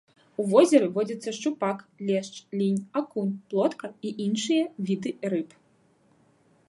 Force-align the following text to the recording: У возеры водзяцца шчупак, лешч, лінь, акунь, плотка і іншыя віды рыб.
У 0.43 0.43
возеры 0.51 0.87
водзяцца 0.95 1.33
шчупак, 1.39 1.83
лешч, 2.07 2.35
лінь, 2.61 2.81
акунь, 3.03 3.37
плотка 3.53 3.87
і 4.09 4.15
іншыя 4.27 4.63
віды 4.89 5.11
рыб. 5.35 5.49